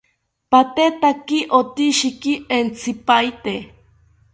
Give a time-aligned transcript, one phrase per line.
[0.51, 3.53] Patetaki otishiki entzipaete